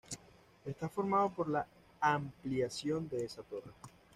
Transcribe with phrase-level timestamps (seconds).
[0.65, 1.67] Está formado por la
[2.01, 3.69] ampliación de esa torre.